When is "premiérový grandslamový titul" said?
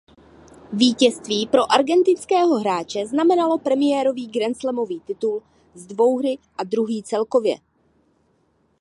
3.59-5.43